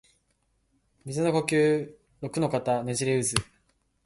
[1.05, 3.45] 水の呼吸陸ノ型ねじれ渦（ろくのかたねじれうず）